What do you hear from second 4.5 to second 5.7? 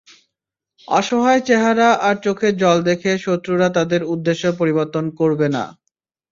পরিবর্তন করবে না।